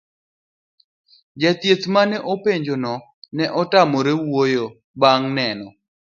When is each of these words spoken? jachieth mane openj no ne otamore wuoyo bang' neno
jachieth 1.41 1.85
mane 1.93 2.17
openj 2.33 2.65
no 2.83 2.93
ne 3.35 3.45
otamore 3.61 4.13
wuoyo 4.25 4.65
bang' 5.01 5.29
neno 5.37 5.67